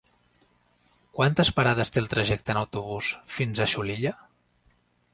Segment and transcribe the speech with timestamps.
[1.17, 4.19] Quantes parades té el trajecte en autobús fins a Xulilla?